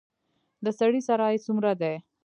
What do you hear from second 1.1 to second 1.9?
عاید څومره